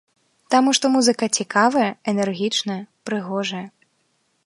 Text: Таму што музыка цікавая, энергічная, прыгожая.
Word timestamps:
Таму 0.55 0.69
што 0.77 0.85
музыка 0.95 1.29
цікавая, 1.43 1.91
энергічная, 2.15 2.81
прыгожая. 3.11 3.67